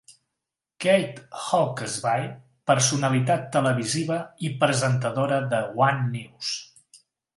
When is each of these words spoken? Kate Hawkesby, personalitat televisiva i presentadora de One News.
Kate 0.85 1.21
Hawkesby, 1.41 2.23
personalitat 2.71 3.45
televisiva 3.57 4.17
i 4.49 4.53
presentadora 4.65 5.41
de 5.53 5.61
One 5.91 6.01
News. 6.17 6.51